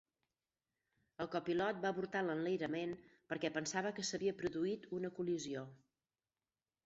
[1.23, 2.95] El copilot va avortar l'enlairament
[3.33, 5.65] perquè pensava que s'havia produït una col·lisió.